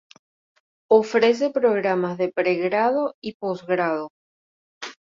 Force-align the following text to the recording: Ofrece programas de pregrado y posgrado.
Ofrece 0.89 1.51
programas 1.51 2.17
de 2.17 2.29
pregrado 2.31 3.13
y 3.21 3.35
posgrado. 3.35 4.09